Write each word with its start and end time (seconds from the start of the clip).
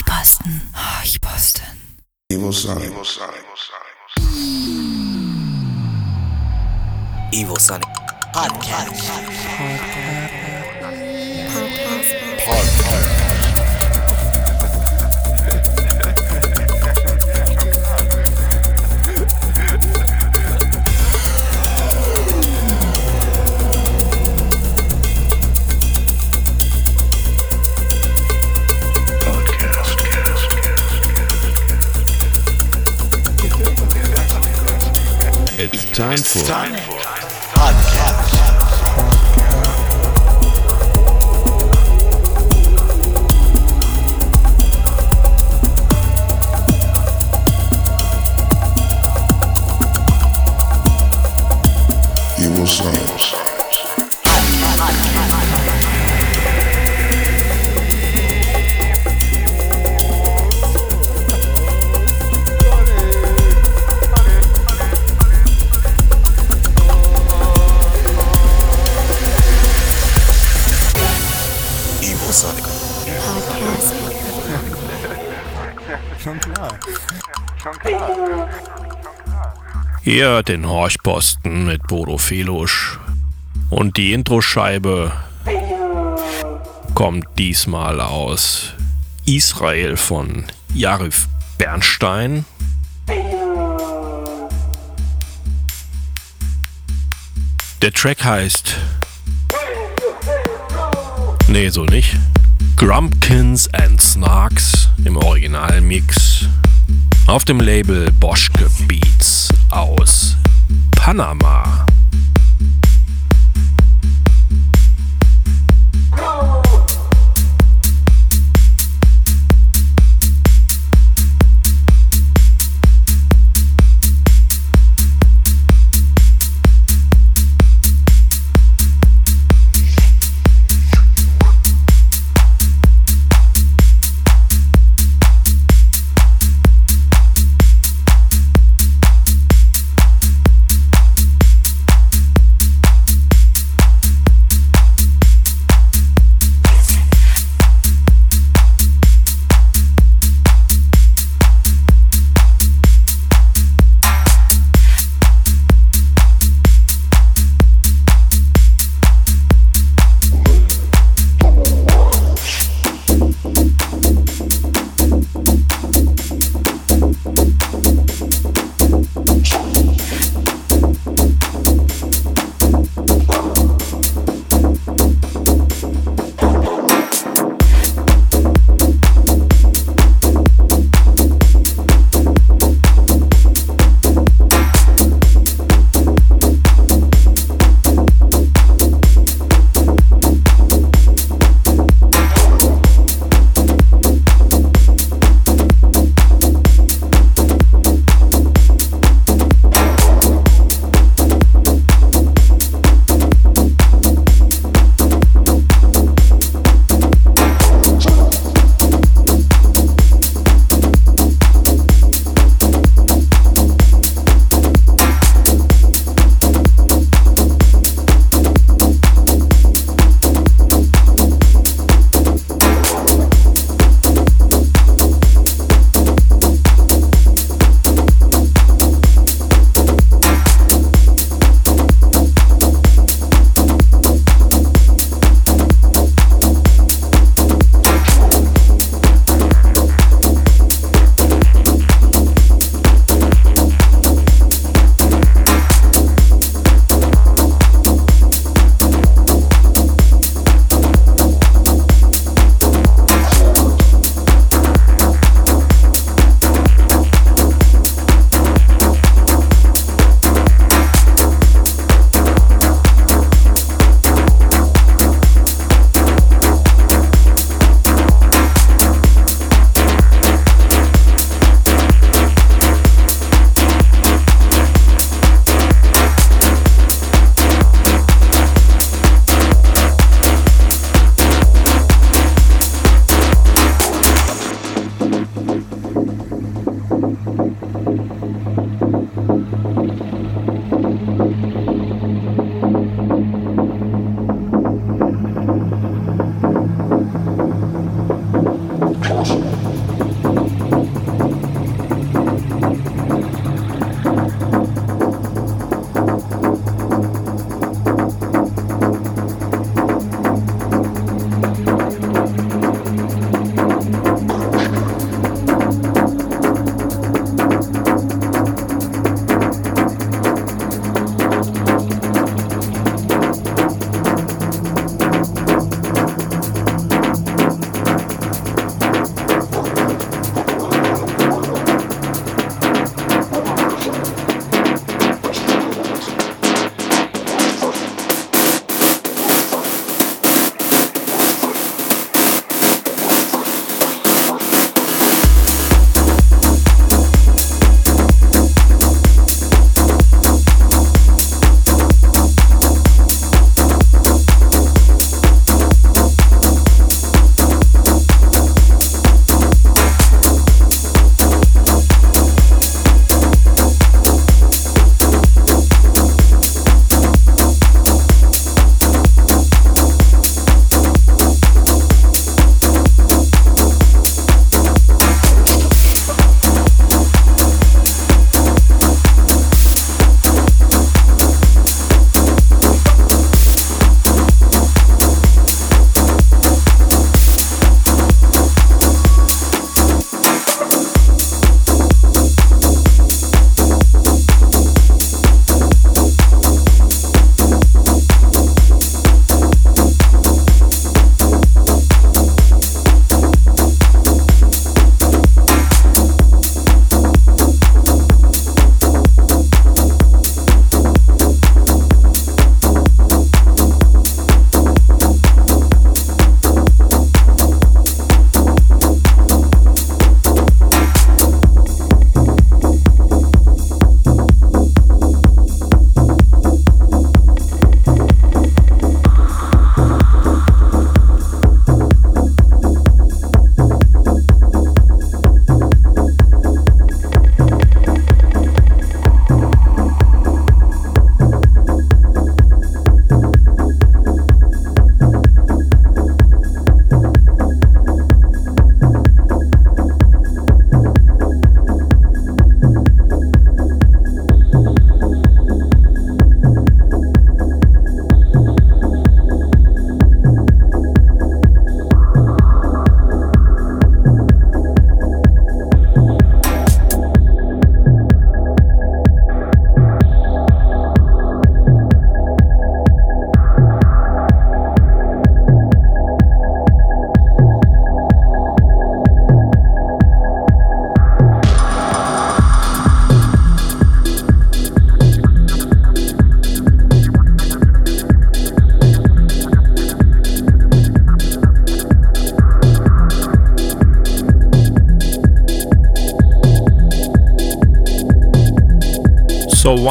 Horchposten. 0.00 0.62
Horchposten. 0.74 1.64
Evo 2.30 2.52
Sonic. 2.52 2.86
Evo 2.86 3.04
Sonic. 3.04 3.44
Evil 7.32 7.56
Sonic 7.58 7.86
Podcast. 8.32 9.10
It's 35.62 35.84
time 35.94 36.14
it's 36.14 36.40
for 36.40 36.48
time 36.48 36.72
for 36.72 36.96
podcast. 37.52 38.32
You 52.38 52.48
uh, 52.48 52.58
will 52.58 52.66
sign. 52.66 52.99
Ihr 80.04 80.24
hört 80.24 80.48
den 80.48 80.68
Horchposten 80.68 81.66
mit 81.66 81.86
Bodo 81.86 82.18
Felusch. 82.18 82.98
Und 83.68 83.96
die 83.96 84.12
Introscheibe 84.12 85.12
kommt 86.94 87.26
diesmal 87.38 88.00
aus 88.00 88.74
Israel 89.26 89.96
von 89.96 90.44
Jarif 90.74 91.28
Bernstein. 91.58 92.44
Der 97.80 97.92
Track 97.92 98.24
heißt. 98.24 98.76
Nee, 101.48 101.68
so 101.68 101.84
nicht. 101.84 102.16
Grumpkins 102.76 103.72
and 103.74 104.00
Snarks 104.00 104.88
im 105.04 105.16
Originalmix 105.16 106.46
auf 107.30 107.44
dem 107.44 107.60
Label 107.60 108.10
Boschke 108.10 108.68
Beats 108.88 109.50
aus 109.70 110.34
Panama. 110.90 111.79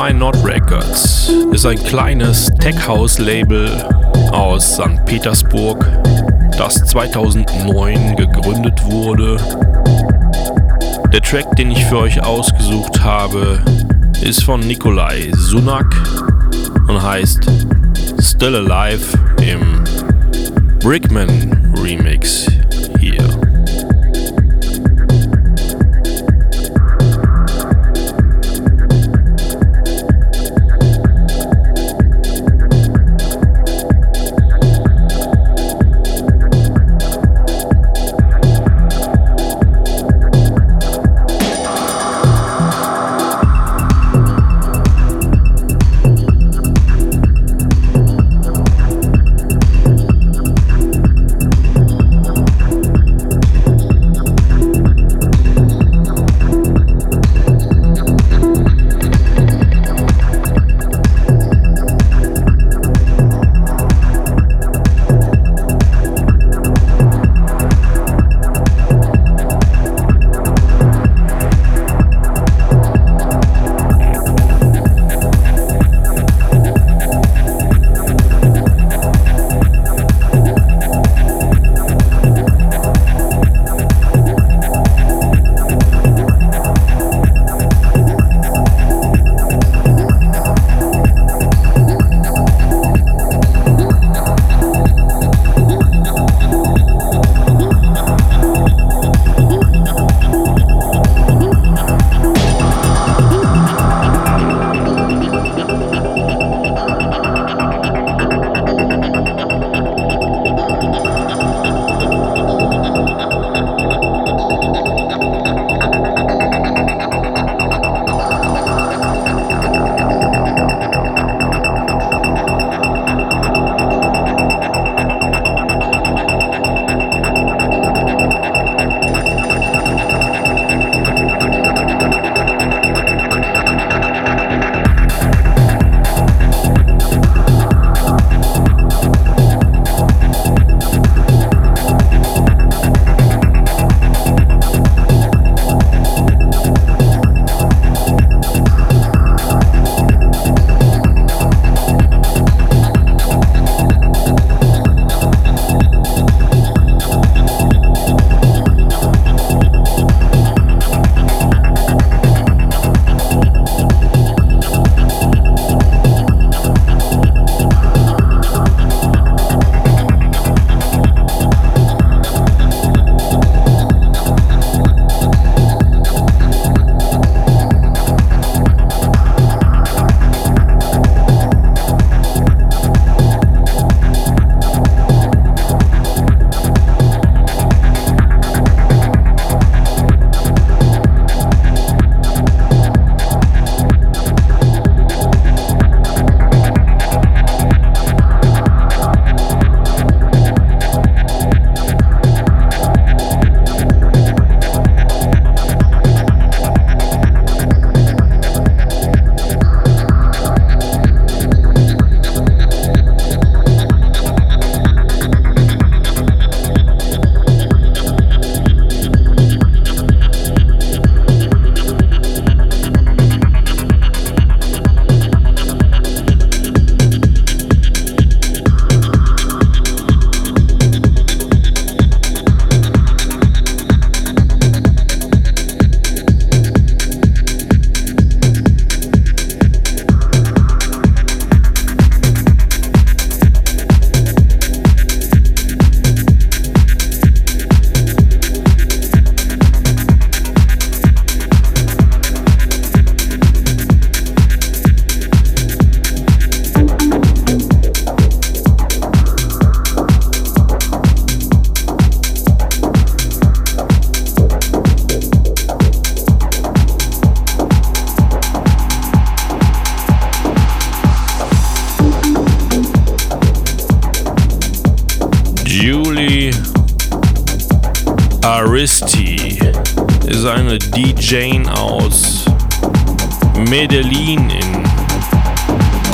Why 0.09 0.15
Not 0.15 0.43
Records 0.43 1.31
ist 1.51 1.67
ein 1.67 1.77
kleines 1.83 2.47
Tech-House-Label 2.59 3.69
aus 4.31 4.73
St. 4.73 5.05
Petersburg, 5.05 5.85
das 6.57 6.83
2009 6.85 8.15
gegründet 8.15 8.83
wurde. 8.85 9.37
Der 11.13 11.21
Track, 11.21 11.55
den 11.57 11.69
ich 11.69 11.85
für 11.85 11.99
euch 11.99 12.23
ausgesucht 12.23 13.03
habe, 13.03 13.63
ist 14.23 14.43
von 14.43 14.61
Nikolai 14.61 15.29
Sunak 15.35 15.95
und 16.87 16.99
heißt 16.99 17.45
Still 18.19 18.55
Alive 18.55 19.15
im 19.43 19.83
Brickman 20.79 21.75
Remix 21.83 22.47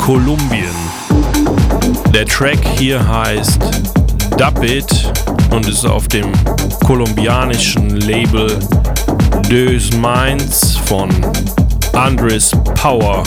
Kolumbien. 0.06 0.70
Der 2.14 2.24
Track 2.26 2.60
hier 2.78 3.04
heißt 3.08 3.60
Dub 4.38 4.62
It 4.62 5.12
und 5.50 5.66
ist 5.66 5.84
auf 5.84 6.06
dem 6.06 6.30
kolumbianischen 6.84 7.90
Label 8.02 8.56
Deux 9.50 9.90
Minds 9.96 10.76
von 10.76 11.10
Andres 11.92 12.52
Power 12.80 13.24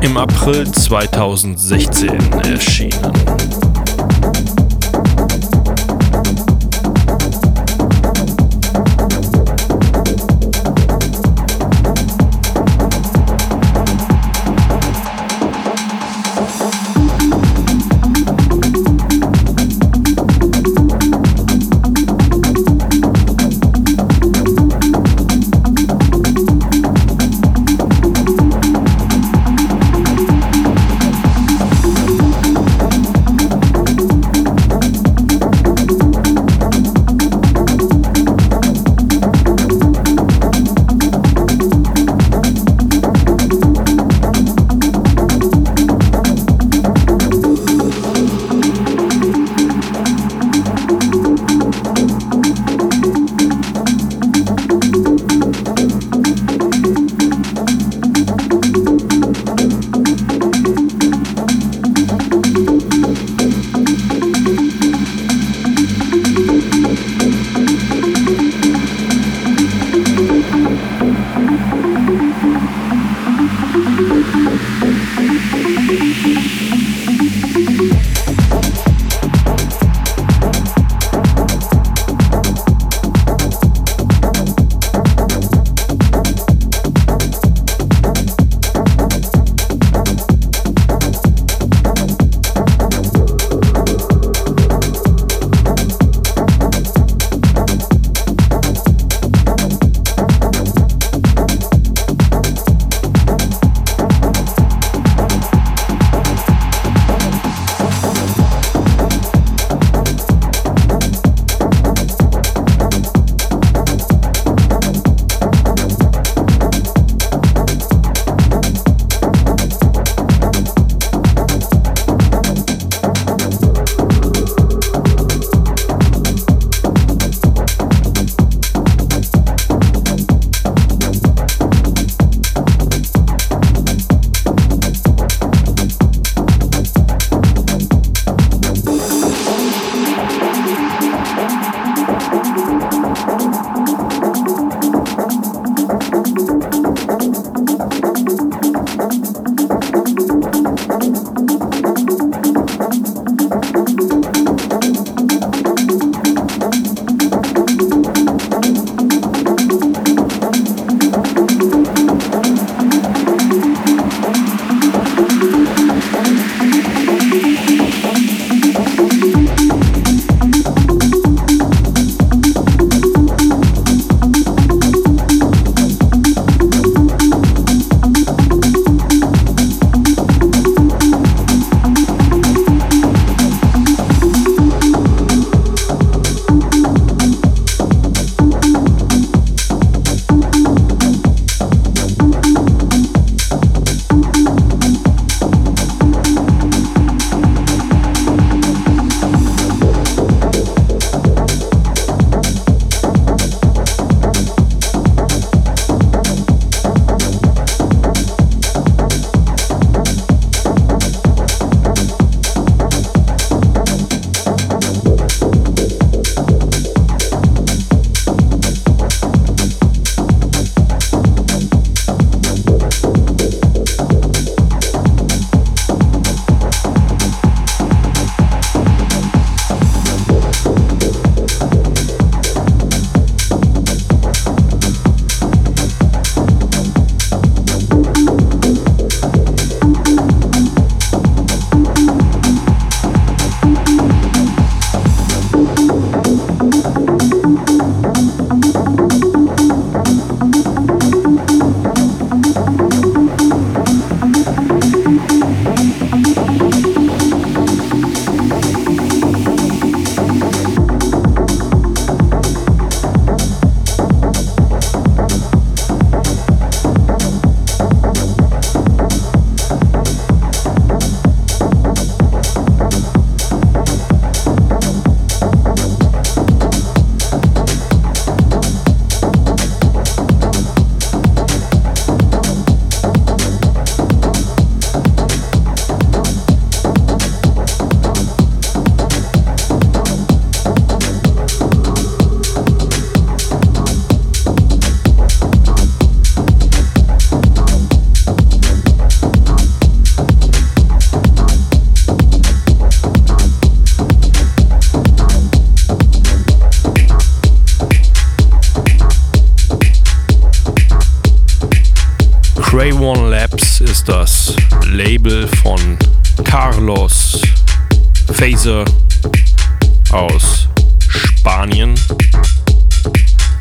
Im 0.00 0.16
April 0.16 0.66
2016 0.72 2.08
erschienen. 2.44 3.12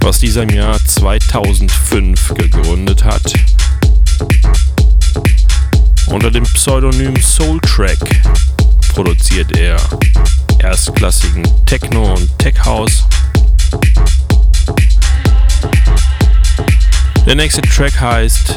Was 0.04 0.20
dieser 0.20 0.44
im 0.44 0.50
Jahr 0.50 0.78
2005 0.86 2.34
gegründet 2.34 3.06
hat. 3.06 3.34
Unter 6.08 6.30
dem 6.30 6.44
Pseudonym 6.44 7.16
Soultrack 7.16 8.00
produziert 8.94 9.58
er 9.58 9.78
erstklassigen 10.60 11.44
Techno 11.66 12.16
und 12.16 12.38
Tech 12.38 12.56
House. 12.66 13.06
Der 17.26 17.36
nächste 17.36 17.62
Track 17.62 18.00
heißt 18.00 18.56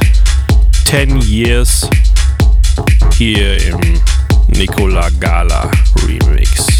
10 0.86 1.20
Years 1.20 1.88
hier 3.16 3.64
im 3.68 4.00
Nicola 4.48 5.10
Gala 5.20 5.70
Remix. 6.04 6.75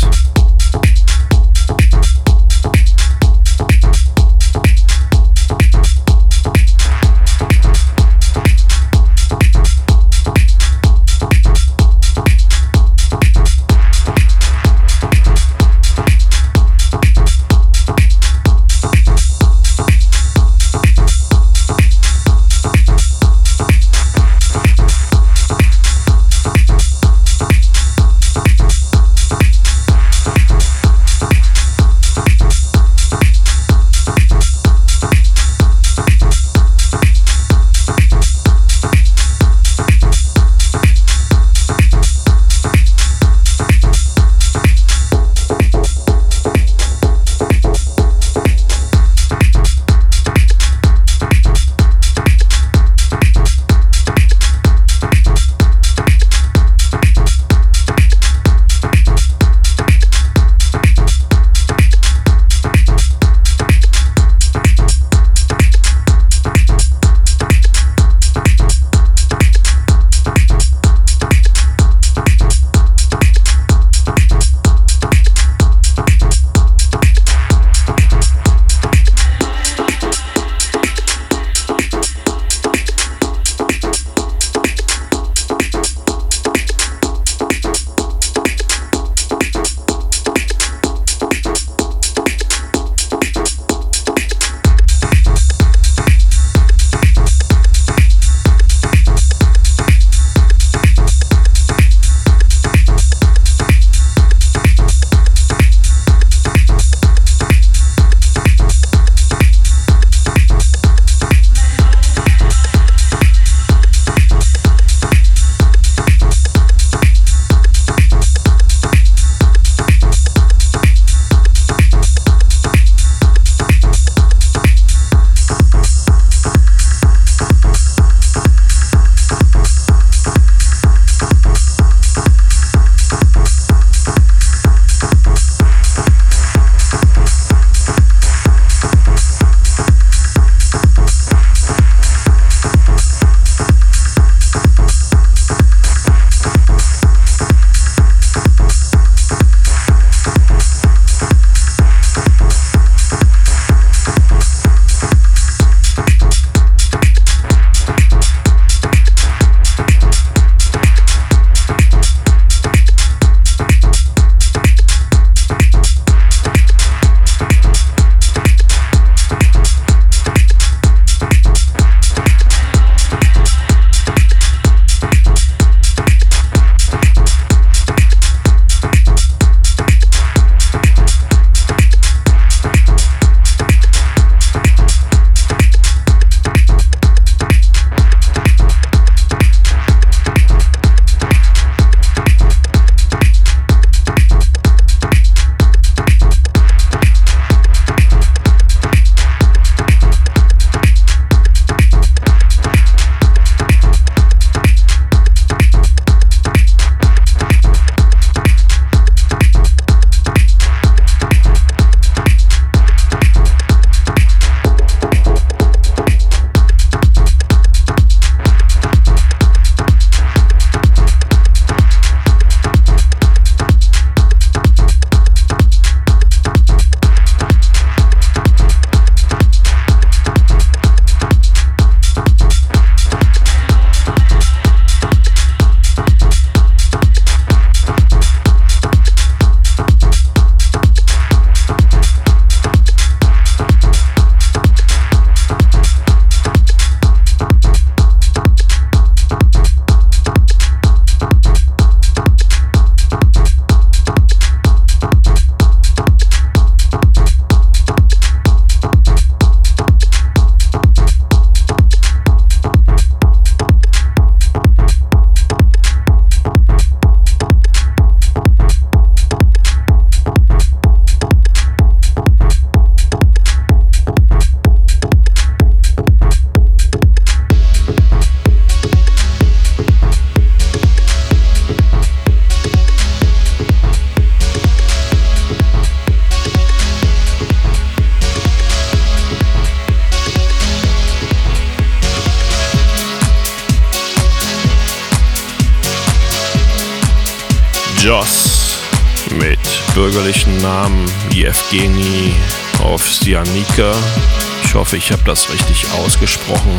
Hoffe, 304.87 304.99
ich 304.99 305.11
habe 305.11 305.23
das 305.25 305.51
richtig 305.53 305.85
ausgesprochen. 305.99 306.77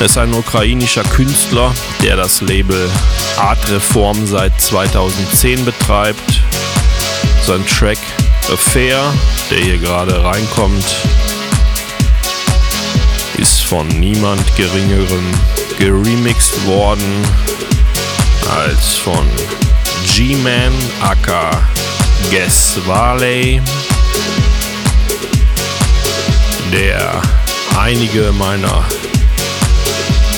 Er 0.00 0.06
ist 0.06 0.18
ein 0.18 0.34
ukrainischer 0.34 1.04
Künstler, 1.04 1.72
der 2.02 2.16
das 2.16 2.40
Label 2.40 2.90
Art 3.36 3.70
Reform 3.70 4.26
seit 4.26 4.60
2010 4.60 5.64
betreibt. 5.64 6.42
Sein 7.46 7.64
Track 7.66 7.98
Affair, 8.52 9.00
der 9.48 9.58
hier 9.58 9.78
gerade 9.78 10.24
reinkommt, 10.24 10.84
ist 13.38 13.62
von 13.62 13.86
niemand 13.86 14.44
Geringerem 14.56 15.24
geremixed 15.78 16.66
worden 16.66 17.24
als 18.66 18.96
von 18.96 19.24
G-Man 20.16 20.72
aka 21.00 21.52
Guess 22.28 22.76
Varley, 22.86 23.62
der 26.72 27.22
einige 27.78 28.32
meiner 28.32 28.84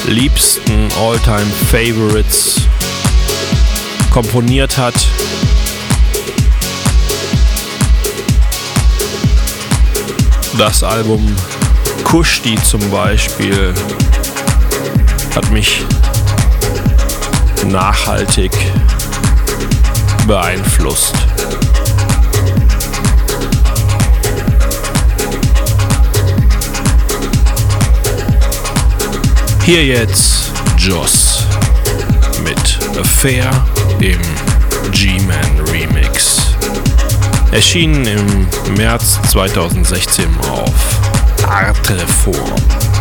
liebsten 0.07 0.89
Alltime 0.99 1.51
Favorites 1.71 2.63
komponiert 4.11 4.77
hat. 4.79 4.95
Das 10.59 10.83
Album 10.83 11.35
Kushti 12.05 12.57
zum 12.63 12.91
Beispiel 12.91 13.75
hat 15.35 15.51
mich 15.51 15.85
nachhaltig 17.67 18.53
beeinflusst. 20.27 21.15
Hier 29.65 29.87
jetzt 29.87 30.51
Joss 30.77 31.47
mit 32.43 32.99
Affair 32.99 33.49
im 34.01 34.19
G-Man 34.91 35.69
Remix. 35.71 36.57
Erschienen 37.53 38.05
im 38.05 38.75
März 38.75 39.21
2016 39.31 40.27
auf 40.51 41.01
Artreform. 41.49 42.92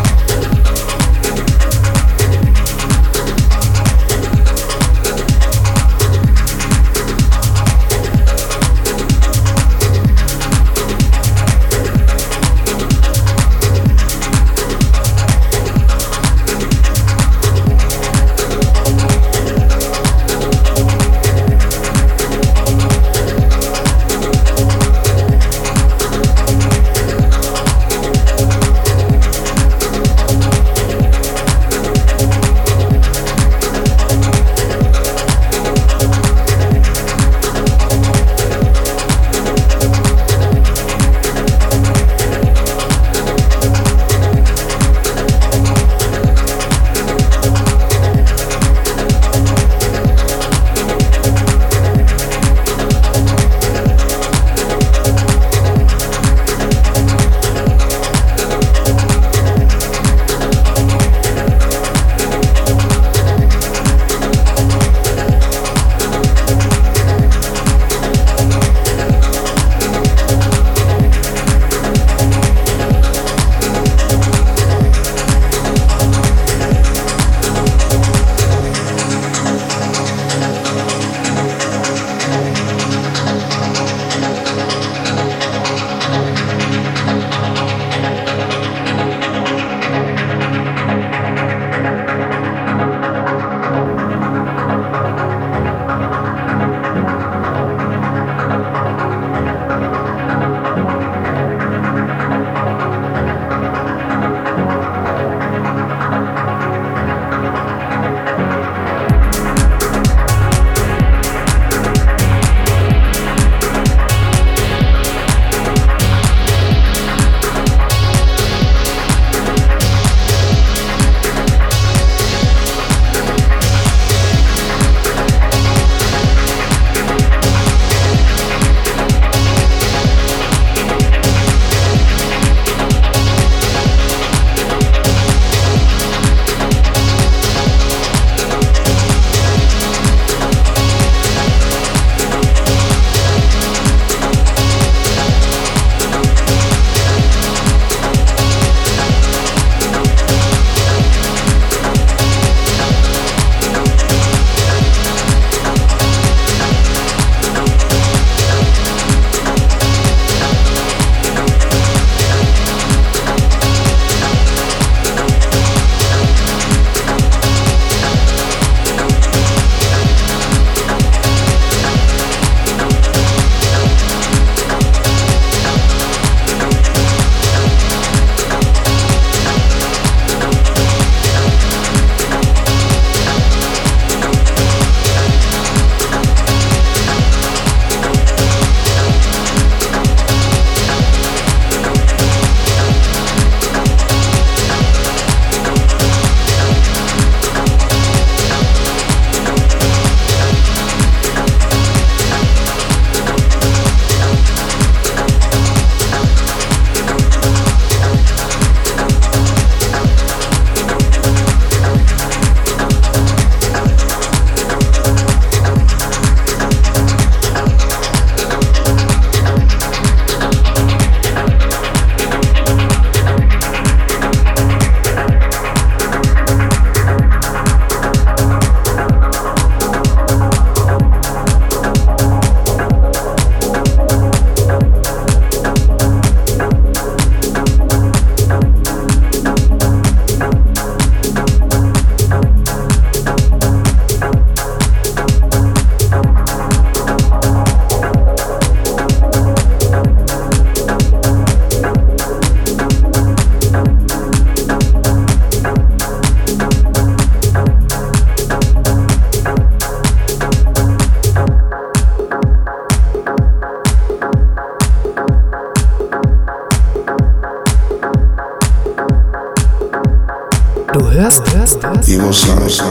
Hörst, 271.00 271.48
hörst, 271.48 271.82
hörst. 271.82 272.08
Evo 272.08 272.32
Sonic. 272.32 272.82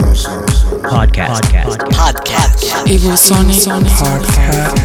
Podcast. 0.82 1.42
Podcast. 1.42 1.78
Podcast. 1.78 2.74
Evo 2.86 3.16
Sonic 3.16 3.64
Podcast. 3.64 4.76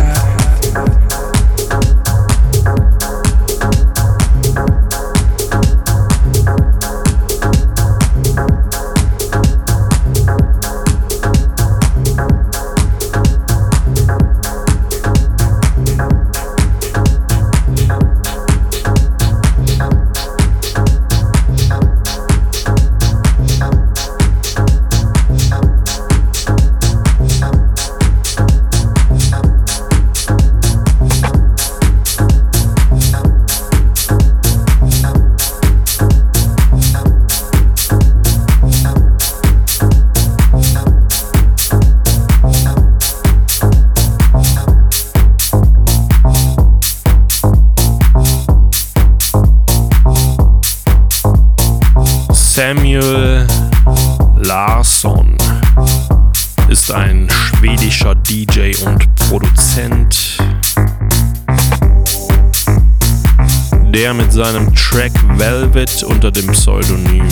Der 64.07 64.13
mit 64.13 64.31
seinem 64.31 64.73
Track 64.73 65.11
Velvet 65.37 66.01
unter 66.03 66.31
dem 66.31 66.47
Pseudonym 66.53 67.27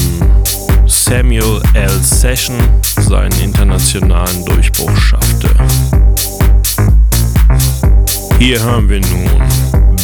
Samuel 0.85 1.61
L. 1.73 2.03
Session 2.03 2.57
seinen 2.99 3.39
internationalen 3.39 4.43
Durchbruch 4.43 4.93
schaffte. 4.97 5.47
Hier 8.39 8.61
hören 8.61 8.89
wir 8.89 8.99
nun 8.99 9.29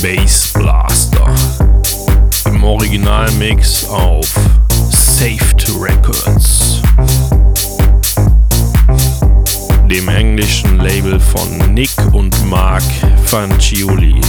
Bass 0.01 0.53
Blaster 0.53 1.35
im 2.45 2.63
Originalmix 2.63 3.89
auf 3.89 4.33
Saved 4.91 5.67
Records, 5.77 6.81
dem 9.89 10.07
englischen 10.07 10.79
Label 10.79 11.19
von 11.19 11.73
Nick 11.73 11.91
und 12.13 12.49
Mark 12.49 12.83
Fanciulli. 13.25 14.21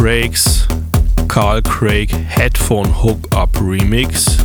Craigs 0.00 0.66
Carl 1.28 1.60
Craig 1.60 2.08
Headphone 2.10 2.88
Hookup 3.02 3.50
Remix 3.60 4.38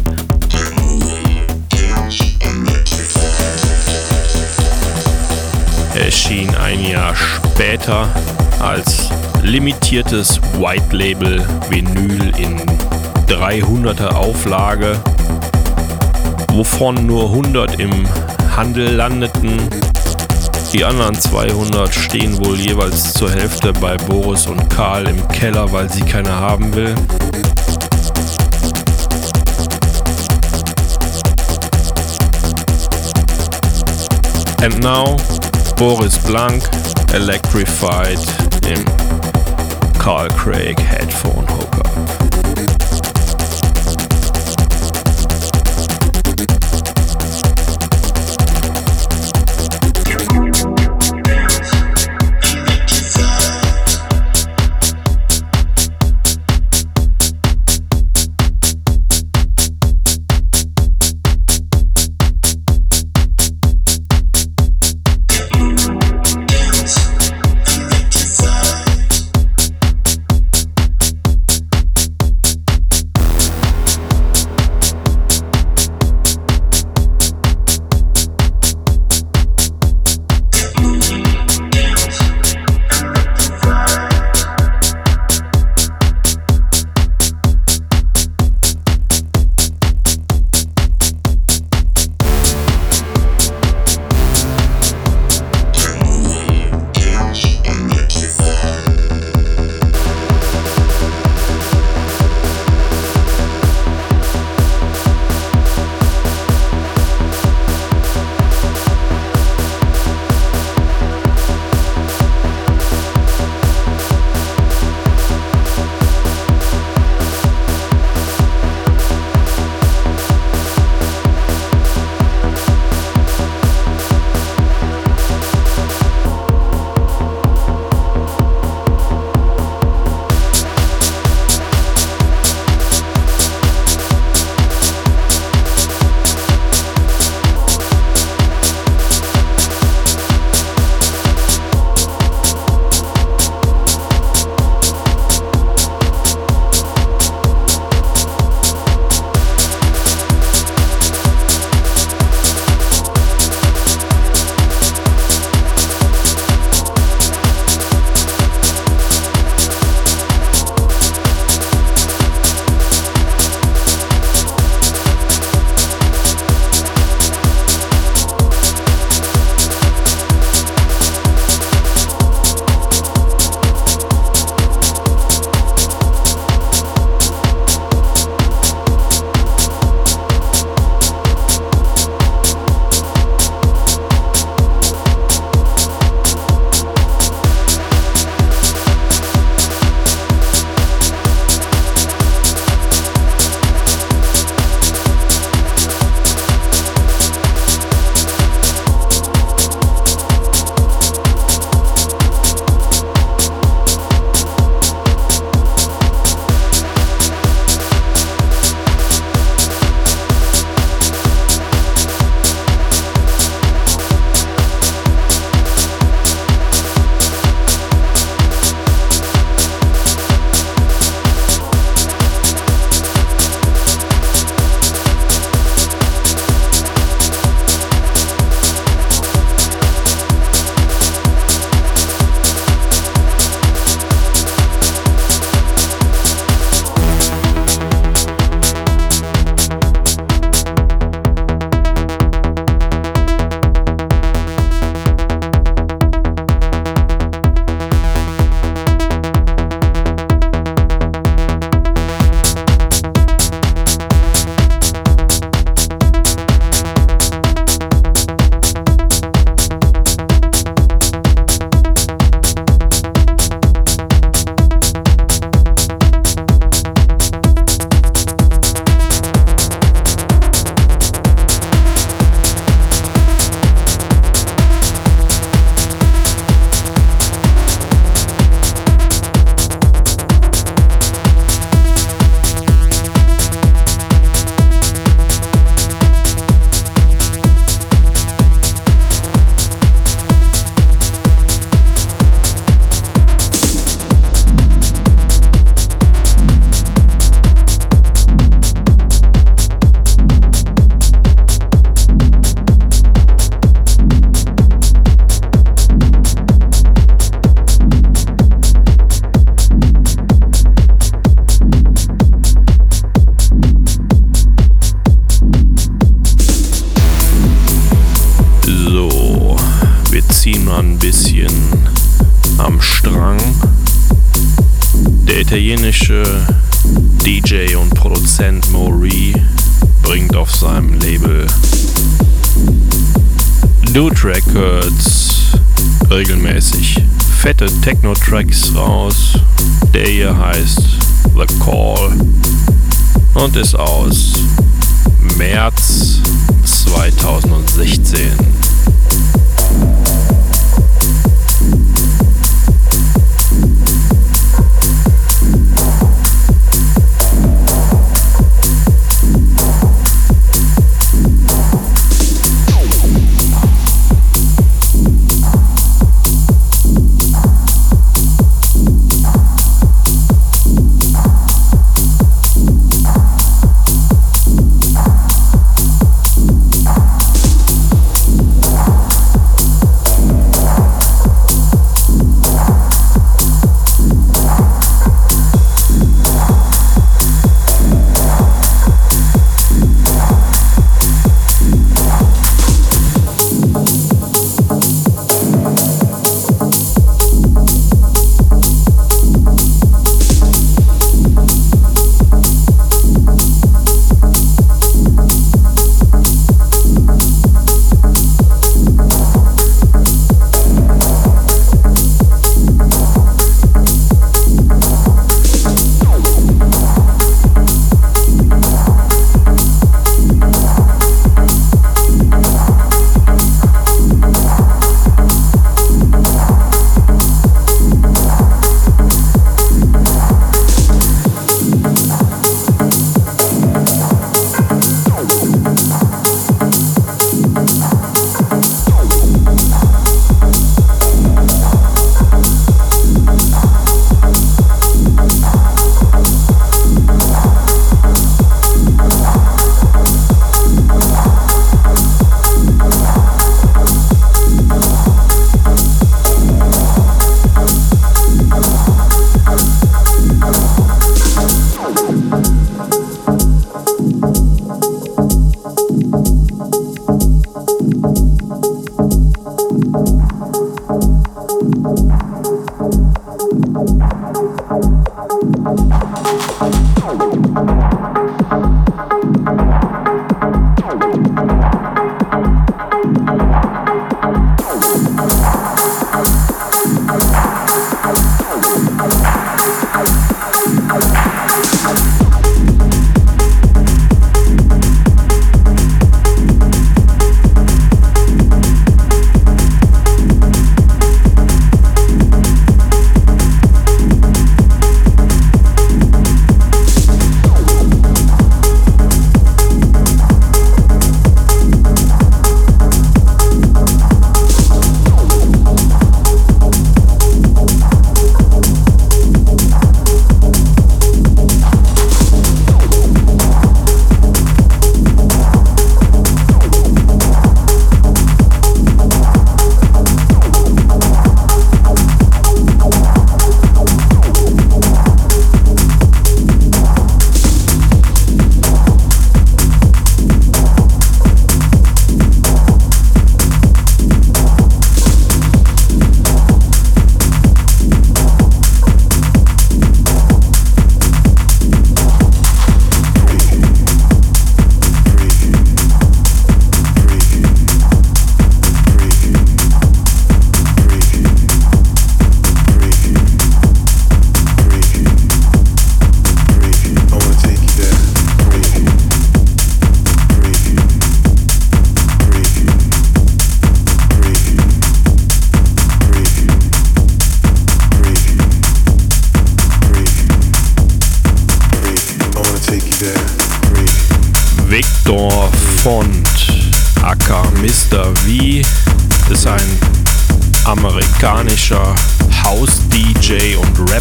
erschien 5.95 6.53
ein 6.55 6.83
Jahr 6.83 7.15
später 7.15 8.09
als 8.59 9.09
limitiertes 9.43 10.41
White 10.59 10.93
Label 10.93 11.41
Vinyl 11.69 12.33
in 12.37 12.59
300er 13.29 14.13
Auflage, 14.13 14.97
wovon 16.51 17.05
nur 17.05 17.29
100 17.29 17.79
im 17.79 18.05
Handel 18.57 18.93
landeten. 18.93 19.84
Die 20.75 20.83
anderen 20.83 21.17
200 21.17 21.95
stehen 21.95 22.37
wohl 22.43 22.59
jeweils 22.59 23.13
zur 23.13 23.31
Hälfte 23.31 23.71
bei 23.71 23.95
Boris 23.95 24.45
und 24.45 24.69
Karl 24.69 25.07
im 25.07 25.25
Keller, 25.29 25.71
weil 25.71 25.89
sie 25.89 26.01
keine 26.01 26.29
haben 26.29 26.75
will. 26.75 26.93
And 34.61 34.83
now 34.83 35.15
Boris 35.77 36.17
Blank, 36.17 36.69
Electrified 37.13 38.19
im 38.67 38.83
Carl 39.97 40.27
Craig 40.27 40.77
Headphone 40.77 41.47
Hookup. 41.47 42.44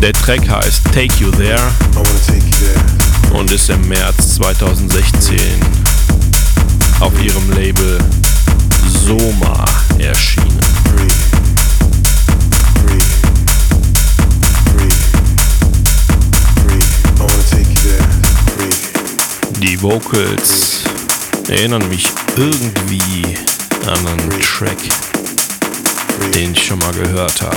Der 0.00 0.12
Track 0.12 0.48
heißt 0.48 0.84
Take 0.92 1.14
You 1.18 1.30
There 1.30 1.72
und 3.32 3.50
ist 3.50 3.70
im 3.70 3.88
März 3.88 4.34
2016 4.34 5.38
auf 7.00 7.12
ihrem 7.22 7.50
Label 7.52 7.98
Soma 8.86 9.64
erschienen. 9.98 10.60
Die 19.62 19.80
Vocals 19.80 20.82
erinnern 21.48 21.88
mich 21.88 22.06
irgendwie 22.36 23.36
an 23.86 24.06
einen 24.06 24.40
Track 24.40 25.13
den 26.34 26.52
ich 26.52 26.66
schon 26.66 26.78
mal 26.78 26.92
gehört 26.92 27.42
habe. 27.42 27.56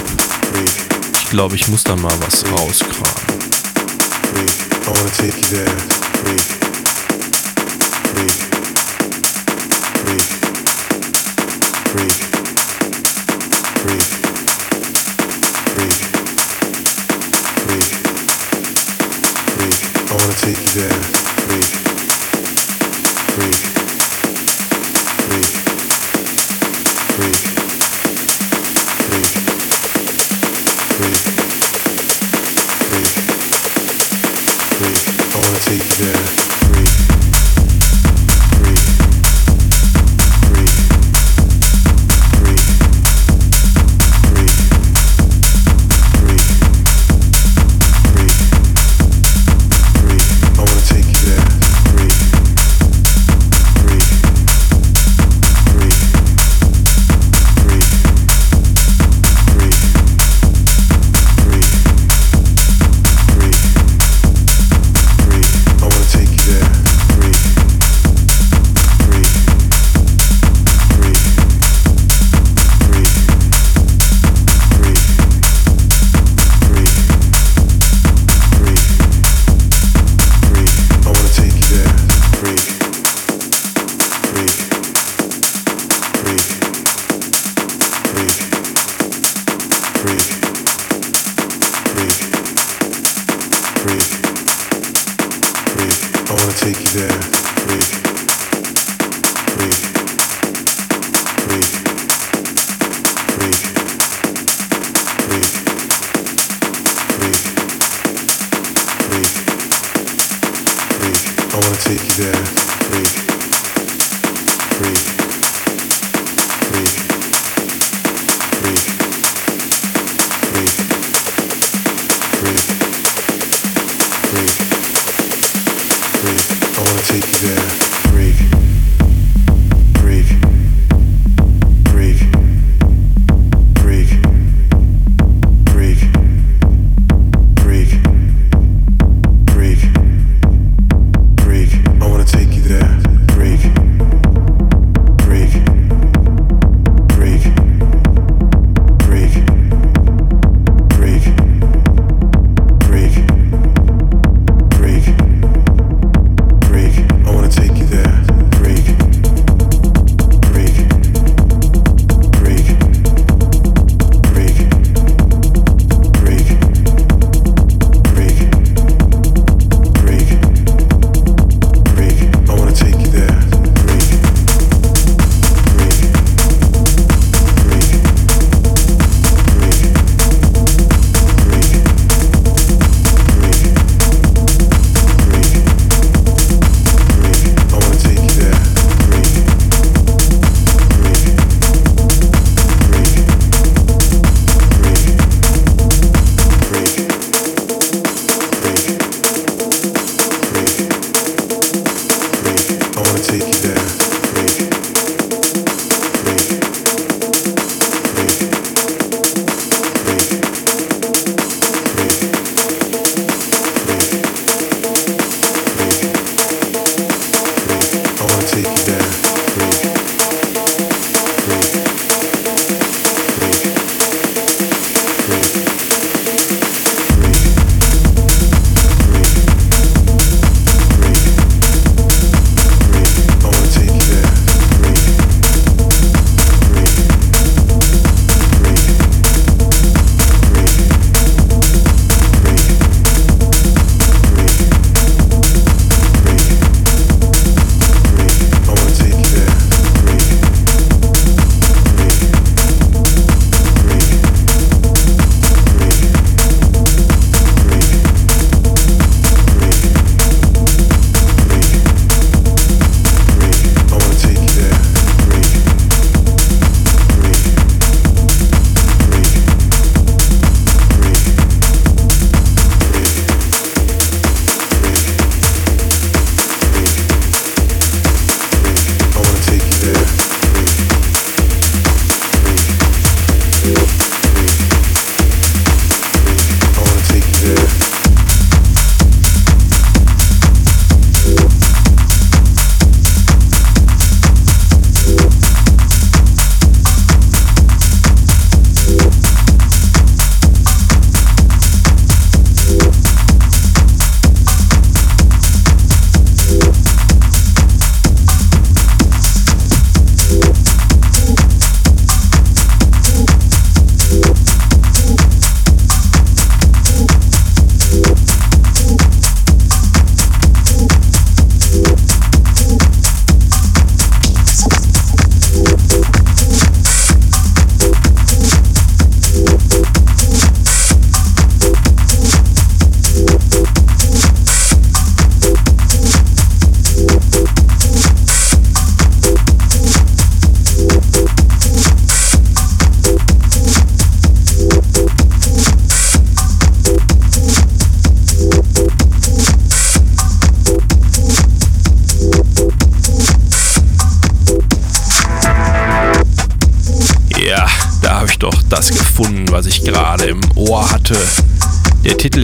Ich 1.13 1.29
glaube, 1.29 1.55
ich 1.55 1.67
muss 1.67 1.83
da 1.83 1.95
mal 1.95 2.13
was 2.21 2.43
rauskramen. 2.51 3.27
I 4.87 4.89
wanna 4.89 5.09
take 5.17 5.37
you 5.37 5.49
there. 5.49 6.07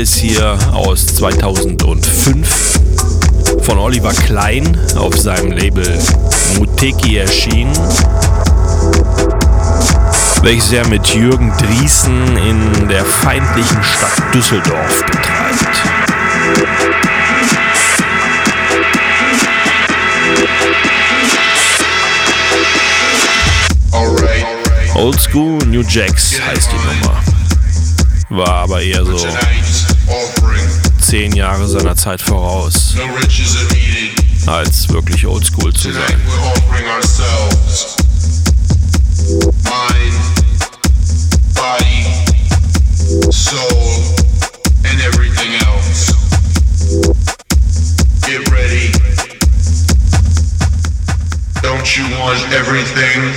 Ist 0.04 0.16
hier 0.16 0.60
aus 0.74 1.06
2005 1.06 2.80
von 3.62 3.78
Oliver 3.78 4.12
Klein 4.12 4.78
auf 4.98 5.18
seinem 5.18 5.54
Label 5.54 5.98
Muteki 6.58 7.20
erschienen, 7.20 7.72
welches 10.42 10.74
er 10.74 10.86
mit 10.90 11.08
Jürgen 11.08 11.54
Driesen 11.58 12.36
in 12.36 12.90
der 12.90 13.06
feindlichen 13.06 13.82
Stadt 13.82 14.36
Düsseldorf 14.36 15.06
betreibt. 15.06 15.82
Old 24.96 25.22
School 25.22 25.60
New 25.68 25.84
Jacks 25.88 26.42
heißt 26.46 26.70
die 26.74 26.76
Nummer. 26.76 27.22
War 28.32 28.64
aber 28.64 28.82
eher 28.82 29.06
so 29.06 29.16
zehn 31.00 31.36
Jahre 31.36 31.68
seiner 31.68 31.96
Zeit 31.96 32.22
voraus, 32.22 32.96
als 34.48 34.90
wirklich 34.90 35.28
Old 35.28 35.46
School 35.46 35.74
zu 35.74 35.92
sein. 35.92 36.22
Soul 43.30 44.16
and 44.86 45.00
everything 45.02 45.54
else. 45.68 46.14
Get 48.26 48.50
ready. 48.52 48.92
Don't 51.62 51.96
you 51.96 52.04
want 52.18 52.42
everything? 52.52 53.34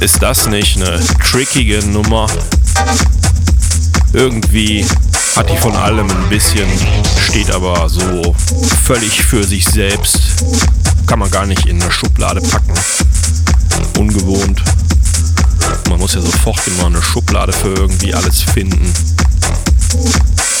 Ist 0.00 0.22
das 0.22 0.46
nicht 0.46 0.76
eine 0.76 0.98
trickige 1.30 1.84
Nummer? 1.84 2.26
Irgendwie 4.14 4.86
hat 5.36 5.50
die 5.50 5.56
von 5.58 5.76
allem 5.76 6.10
ein 6.10 6.28
bisschen, 6.30 6.66
steht 7.28 7.50
aber 7.50 7.86
so 7.90 8.34
völlig 8.84 9.22
für 9.22 9.44
sich 9.44 9.66
selbst. 9.66 10.18
Kann 11.06 11.18
man 11.18 11.30
gar 11.30 11.44
nicht 11.44 11.66
in 11.66 11.82
eine 11.82 11.92
Schublade 11.92 12.40
packen. 12.40 12.72
Ungewohnt. 13.98 14.62
Man 15.90 15.98
muss 15.98 16.14
ja 16.14 16.22
sofort 16.22 16.66
immer 16.66 16.86
eine 16.86 17.02
Schublade 17.02 17.52
für 17.52 17.74
irgendwie 17.74 18.14
alles 18.14 18.40
finden. 18.40 18.92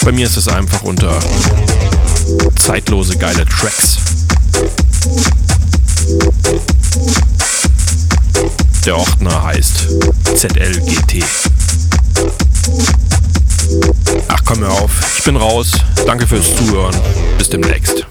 Bei 0.04 0.12
mir 0.12 0.26
ist 0.26 0.36
es 0.36 0.48
einfach 0.48 0.82
unter 0.82 1.18
zeitlose 2.56 3.16
geile 3.16 3.46
Tracks. 3.46 3.96
Der 8.86 8.96
Ordner 8.96 9.44
heißt 9.44 9.88
ZLGT. 10.34 11.22
Ach 14.28 14.40
komm 14.44 14.60
hör 14.60 14.72
auf, 14.72 14.90
ich 15.18 15.24
bin 15.24 15.36
raus. 15.36 15.72
Danke 16.06 16.26
fürs 16.26 16.56
Zuhören. 16.56 16.94
Bis 17.36 17.50
demnächst. 17.50 18.06